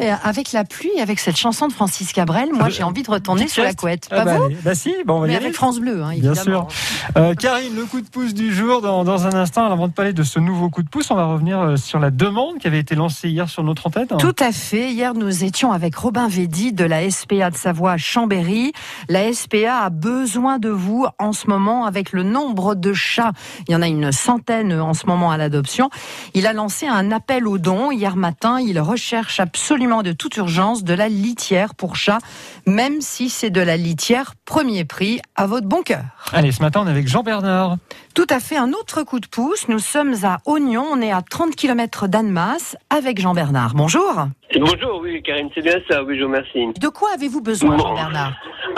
mais 0.00 0.10
avec 0.24 0.52
la 0.52 0.64
pluie, 0.64 0.98
avec 1.00 1.20
cette 1.20 1.36
chanson 1.36 1.68
de 1.68 1.72
Francis 1.72 2.12
Cabrel, 2.12 2.48
moi 2.52 2.68
j'ai 2.70 2.82
envie 2.82 3.02
de 3.02 3.10
retourner 3.10 3.48
sur 3.48 3.62
la 3.62 3.74
couette. 3.74 4.08
Ah 4.10 4.16
Pas 4.16 4.24
bah, 4.24 4.38
vous. 4.38 4.48
Bah 4.62 4.74
si, 4.74 4.94
bon, 5.04 5.16
on 5.16 5.20
va 5.20 5.26
y 5.26 5.30
Mais 5.30 5.36
aller. 5.36 5.46
avec 5.46 5.56
France 5.56 5.78
Bleu, 5.78 6.02
hein, 6.02 6.14
Bien 6.16 6.32
évidemment. 6.32 6.68
Euh, 7.16 7.34
Karine, 7.34 7.74
le 7.76 7.84
coup 7.84 8.00
de 8.00 8.08
pouce 8.08 8.32
du 8.32 8.52
jour 8.52 8.80
dans, 8.80 9.04
dans 9.04 9.26
un 9.26 9.34
instant. 9.34 9.66
Avant 9.70 9.88
de 9.88 9.92
parler 9.92 10.12
de 10.12 10.22
ce 10.22 10.38
nouveau 10.40 10.70
coup 10.70 10.82
de 10.82 10.88
pouce, 10.88 11.10
on 11.10 11.16
va 11.16 11.26
revenir 11.26 11.60
euh, 11.60 11.76
sur 11.76 11.98
la 11.98 12.10
demande 12.10 12.58
qui 12.58 12.66
avait 12.66 12.78
été 12.78 12.94
lancée 12.94 13.28
hier 13.28 13.48
sur 13.48 13.62
notre 13.62 13.86
antenne. 13.86 14.08
Tout 14.18 14.34
à 14.38 14.52
fait. 14.52 14.90
Hier, 14.92 15.14
nous 15.14 15.44
étions 15.44 15.72
avec 15.72 15.94
Robin 15.96 16.28
Védy 16.28 16.72
de 16.72 16.84
la 16.84 17.08
SPA 17.10 17.50
de 17.50 17.56
Savoie 17.56 17.92
à 17.92 17.96
Chambéry. 17.98 18.72
La 19.08 19.32
SPA 19.32 19.82
a 19.82 19.90
besoin 19.90 20.58
de 20.58 20.70
vous 20.70 21.06
en 21.18 21.32
ce 21.32 21.46
moment 21.46 21.84
avec 21.84 22.12
le 22.12 22.22
nombre 22.22 22.74
de 22.74 22.92
chats. 22.94 23.32
Il 23.68 23.72
y 23.72 23.76
en 23.76 23.82
a 23.82 23.88
une 23.88 24.12
centaine 24.12 24.72
en 24.72 24.94
ce 24.94 25.06
moment 25.06 25.30
à 25.30 25.36
l'adoption. 25.36 25.90
Il 26.34 26.46
a 26.46 26.52
lancé 26.52 26.86
un 26.86 27.12
appel 27.12 27.46
aux 27.46 27.58
dons 27.58 27.90
hier 27.90 28.16
matin. 28.16 28.58
Il 28.60 28.80
recherche 28.80 29.40
absolument 29.40 29.89
de 29.90 30.12
toute 30.12 30.36
urgence 30.36 30.84
de 30.84 30.94
la 30.94 31.08
litière 31.08 31.74
pour 31.74 31.96
chats, 31.96 32.18
même 32.66 33.00
si 33.00 33.28
c'est 33.28 33.50
de 33.50 33.60
la 33.60 33.76
litière 33.76 34.32
premier 34.46 34.84
prix 34.84 35.20
à 35.36 35.46
votre 35.46 35.66
bon 35.66 35.82
cœur. 35.82 36.02
Allez, 36.32 36.52
ce 36.52 36.62
matin, 36.62 36.82
on 36.84 36.86
est 36.86 36.90
avec 36.90 37.08
Jean 37.08 37.22
Bernard. 37.22 37.76
Tout 38.14 38.26
à 38.30 38.40
fait, 38.40 38.56
un 38.56 38.72
autre 38.72 39.02
coup 39.02 39.20
de 39.20 39.26
pouce. 39.26 39.68
Nous 39.68 39.78
sommes 39.78 40.14
à 40.22 40.38
Oignon, 40.46 40.84
on 40.90 41.00
est 41.00 41.12
à 41.12 41.22
30 41.22 41.54
km 41.56 42.06
d'Annemasse 42.08 42.76
avec 42.90 43.20
Jean 43.20 43.34
Bernard. 43.34 43.74
Bonjour. 43.74 44.26
Bonjour, 44.56 45.00
oui, 45.02 45.22
Karine, 45.22 45.48
c'est 45.54 45.62
bien 45.62 45.78
ça, 45.88 46.02
oui, 46.04 46.16
je 46.16 46.22
vous 46.22 46.28
remercie. 46.28 46.66
De 46.80 46.88
quoi 46.88 47.10
avez-vous 47.14 47.40
besoin, 47.42 47.76
Bon. 47.76 47.82
Jean 47.84 47.94
Bernard 47.94 48.32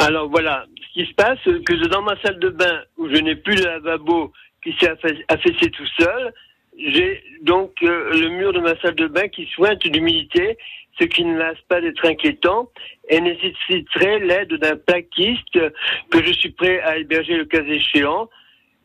Alors 0.00 0.28
voilà, 0.28 0.64
ce 0.76 1.00
qui 1.02 1.08
se 1.08 1.14
passe, 1.14 1.38
c'est 1.44 1.62
que 1.64 1.74
dans 1.88 2.02
ma 2.02 2.20
salle 2.22 2.38
de 2.40 2.48
bain, 2.50 2.80
où 2.98 3.08
je 3.08 3.16
n'ai 3.20 3.36
plus 3.36 3.54
de 3.56 3.64
lavabo 3.64 4.32
qui 4.62 4.74
s'est 4.80 4.88
affa- 4.90 5.24
affaissé 5.28 5.70
tout 5.70 5.86
seul, 5.98 6.32
j'ai 6.92 7.22
donc 7.42 7.72
euh, 7.82 8.10
le 8.20 8.28
mur 8.28 8.52
de 8.52 8.60
ma 8.60 8.78
salle 8.80 8.94
de 8.96 9.06
bain 9.06 9.28
qui 9.28 9.46
sointe 9.54 9.78
d'humidité, 9.86 10.58
ce 10.98 11.04
qui 11.04 11.24
ne 11.24 11.36
lasse 11.38 11.60
pas 11.68 11.80
d'être 11.80 12.04
inquiétant, 12.04 12.70
et 13.08 13.20
nécessiterait 13.20 14.18
l'aide 14.20 14.54
d'un 14.54 14.76
plaquiste 14.76 15.58
que 16.10 16.24
je 16.24 16.32
suis 16.32 16.50
prêt 16.50 16.80
à 16.80 16.96
héberger 16.98 17.36
le 17.36 17.44
cas 17.44 17.62
échéant. 17.62 18.28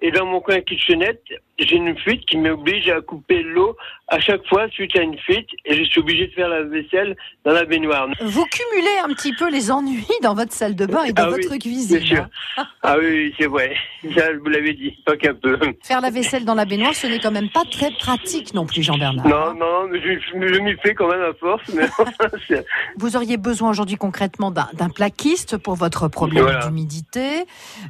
Et 0.02 0.12
dans 0.12 0.26
mon 0.26 0.42
coin 0.42 0.62
kitchenette, 0.62 1.24
j'ai 1.66 1.76
une 1.76 1.98
fuite 1.98 2.26
qui 2.26 2.38
m'oblige 2.38 2.90
à 2.90 3.02
couper 3.02 3.44
l'eau 3.44 3.76
à 4.08 4.20
chaque 4.20 4.46
fois 4.48 4.68
suite 4.70 4.94
à 4.98 5.02
une 5.02 5.18
fuite, 5.20 5.48
et 5.64 5.74
je 5.76 5.84
suis 5.86 6.02
obligé 6.02 6.28
de 6.28 6.34
faire 6.34 6.50
la 6.50 6.64
vaisselle 6.64 7.16
dans 7.46 7.54
la 7.54 7.64
baignoire. 7.64 8.08
Vous 8.20 8.46
cumulez 8.46 8.98
un 9.06 9.14
petit 9.14 9.32
peu 9.34 9.50
les 9.50 9.72
ennuis 9.72 10.06
dans 10.22 10.34
votre 10.34 10.52
salle 10.52 10.76
de 10.76 10.86
bain 10.86 11.04
et 11.06 11.14
dans 11.14 11.24
Ah 11.24 11.30
oui, 11.34 11.42
votre 11.44 11.58
cuisine. 11.58 11.98
Bien 12.00 12.16
sûr. 12.18 12.28
hein. 12.58 12.66
Ah 12.84 12.98
oui, 13.00 13.34
c'est 13.40 13.48
vrai. 13.48 13.74
Ça, 14.14 14.34
vous 14.34 14.50
l'avez 14.50 14.74
dit, 14.74 14.98
pas 15.06 15.16
qu'un 15.16 15.34
peu. 15.34 15.58
Faire 15.84 16.02
la 16.02 16.10
vaisselle 16.10 16.44
dans 16.44 16.56
la 16.56 16.66
baignoire, 16.66 16.94
ce 16.94 17.08
n'est 17.08 17.20
quand 17.20 17.32
même 17.32 17.50
pas 17.50 17.64
très 17.72 17.92
pratique 17.92 18.54
non 18.54 18.66
plus, 18.66 18.84
Jean 18.84 18.98
Bernard. 18.98 19.28
Non, 19.28 19.54
non, 19.54 19.88
mais 19.90 20.02
je, 20.02 20.20
je 20.34 20.60
m'y 20.60 20.76
fais 20.84 20.94
quand 20.94 21.08
même 21.08 21.22
à 21.22 21.34
force. 21.34 21.64
Mais 21.74 21.88
Vous 22.98 23.16
auriez 23.16 23.38
besoin 23.38 23.70
aujourd'hui 23.70 23.96
concrètement 23.96 24.52
d'un 24.52 24.68
d'un 24.74 24.90
plaquiste 24.90 25.58
pour 25.58 25.76
votre 25.76 26.08
problème 26.08 26.44
Voilà. 26.44 26.66
d'humidité. 26.66 27.46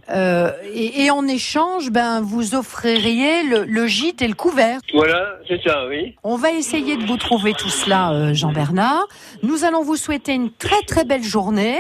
Euh, 0.10 0.52
et, 0.74 1.06
et 1.06 1.12
en 1.12 1.28
échange, 1.28 1.90
ben, 1.92 2.22
vous 2.22 2.54
offririez 2.56 3.44
le, 3.44 3.61
le 3.68 3.88
gîte 3.88 4.22
et 4.22 4.28
le 4.28 4.34
couvert. 4.34 4.80
voilà, 4.94 5.36
c'est 5.48 5.62
ça, 5.64 5.88
oui. 5.88 6.16
On 6.24 6.36
va 6.36 6.52
essayer 6.52 6.98
de 6.98 7.06
vous 7.06 7.18
trouver 7.18 7.54
tout 7.54 7.70
cela, 7.70 8.12
euh, 8.14 8.34
Jean 8.34 8.52
Bernard. 8.52 9.08
Nous 9.44 9.64
allons 9.64 9.84
vous 9.84 9.96
souhaiter 9.96 10.34
une 10.34 10.52
très 10.52 10.82
très 10.88 11.04
belle 11.06 11.24
journée. 11.24 11.80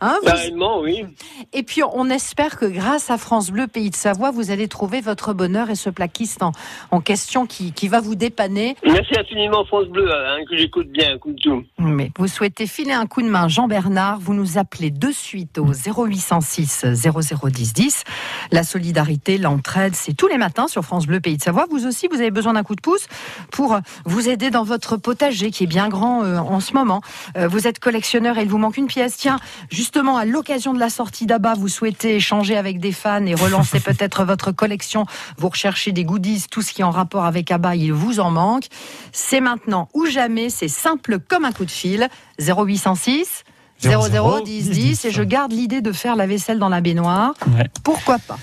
hein. 0.00 0.16
Vous- 0.22 0.82
oui. 0.82 1.04
Et 1.52 1.62
puis 1.62 1.82
on 1.82 2.08
espère 2.10 2.56
que 2.58 2.64
grâce 2.66 3.10
à 3.10 3.18
France 3.18 3.50
Bleu 3.50 3.66
Pays 3.66 3.90
de 3.90 3.96
Savoie, 3.96 4.30
vous 4.30 4.50
allez 4.50 4.68
trouver 4.68 5.00
votre 5.00 5.32
bonheur 5.32 5.70
et 5.70 5.74
ce 5.74 5.90
plaquiste 5.90 6.42
en, 6.42 6.52
en 6.90 7.00
question 7.00 7.46
qui, 7.46 7.72
qui 7.72 7.88
va 7.88 8.00
vous 8.00 8.14
dépanner. 8.14 8.76
Merci 8.84 9.18
infiniment 9.18 9.64
France 9.64 9.86
Bleu, 9.88 10.10
hein, 10.12 10.38
que 10.48 10.56
j'écoute 10.56 10.88
bien, 10.88 11.18
comme 11.18 11.36
tout. 11.36 11.62
Mais 11.78 12.10
vous 12.18 12.26
souhaitez 12.28 12.66
filer 12.66 12.92
un 12.92 13.06
coup 13.06 13.22
de 13.22 13.28
main, 13.28 13.48
Jean 13.48 13.68
Bernard, 13.68 14.18
vous 14.20 14.34
nous 14.34 14.58
appelez 14.58 14.90
de 14.90 15.10
suite 15.12 15.58
au 15.58 15.66
0806 15.72 16.84
0010 16.94 17.72
10. 17.74 18.04
La 18.50 18.62
solidarité, 18.62 19.38
l'entraide, 19.38 19.94
c'est 19.94 20.14
tous 20.14 20.26
les 20.28 20.38
matins 20.38 20.68
sur 20.68 20.82
France 20.84 21.06
Bleu 21.06 21.20
Pays 21.22 21.36
de 21.36 21.42
Savoie. 21.42 21.66
Vous 21.70 21.86
aussi, 21.86 22.08
vous 22.08 22.20
avez 22.20 22.30
besoin 22.30 22.52
d'un 22.52 22.62
coup 22.62 22.74
de 22.74 22.80
pouce 22.80 23.06
pour 23.50 23.78
vous 24.04 24.28
aider 24.28 24.50
dans 24.50 24.64
votre 24.64 24.96
potager 24.96 25.50
qui 25.50 25.64
est 25.64 25.66
bien 25.66 25.88
grand 25.88 26.24
euh, 26.24 26.38
en 26.38 26.60
ce 26.60 26.74
moment. 26.74 27.00
Euh, 27.36 27.48
vous 27.48 27.66
êtes 27.66 27.78
collectionneur 27.78 28.38
et 28.38 28.42
il 28.42 28.48
vous 28.48 28.58
manque 28.58 28.76
une 28.76 28.86
pièce. 28.86 29.16
Tiens, 29.16 29.38
justement, 29.70 30.16
à 30.16 30.24
l'occasion 30.24 30.74
de 30.74 30.78
la 30.78 30.90
sortie 30.90 31.26
d'Abba, 31.26 31.54
vous 31.54 31.68
souhaitez 31.68 32.16
échanger 32.16 32.56
avec 32.56 32.80
des 32.80 32.92
fans 32.92 33.24
et 33.24 33.34
relancer 33.34 33.80
peut-être 33.84 34.24
votre 34.24 34.52
collection. 34.52 35.06
Vous 35.38 35.48
recherchez 35.48 35.92
des 35.92 36.04
goodies, 36.04 36.46
tout 36.50 36.62
ce 36.62 36.72
qui 36.72 36.82
est 36.82 36.84
en 36.84 36.90
rapport 36.90 37.24
avec 37.24 37.50
Abba, 37.50 37.76
il 37.76 37.92
vous 37.92 38.20
en 38.20 38.30
manque. 38.30 38.66
C'est 39.12 39.40
maintenant 39.40 39.88
ou 39.94 40.06
jamais, 40.06 40.50
c'est 40.50 40.68
simple 40.68 41.18
comme 41.18 41.44
un 41.44 41.52
coup 41.52 41.64
de 41.64 41.70
fil. 41.70 42.08
0806 42.40 43.44
00 43.82 44.40
10 44.44 44.70
10 44.70 45.04
et 45.04 45.10
je 45.10 45.22
garde 45.22 45.52
l'idée 45.52 45.80
de 45.80 45.92
faire 45.92 46.16
la 46.16 46.26
vaisselle 46.26 46.58
dans 46.58 46.68
la 46.68 46.80
baignoire. 46.80 47.34
Ouais. 47.56 47.68
Pourquoi 47.82 48.18
pas? 48.18 48.38